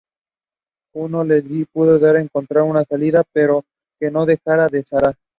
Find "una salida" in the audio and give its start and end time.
2.63-3.23